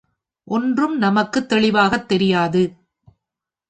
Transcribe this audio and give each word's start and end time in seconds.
ஒன்றும் 0.43 0.97
நமக்குத் 0.97 1.49
தெளிவாகத் 1.49 2.07
தெரியாது. 2.07 2.73